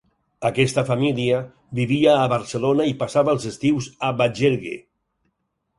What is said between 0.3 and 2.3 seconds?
Aquesta família vivia a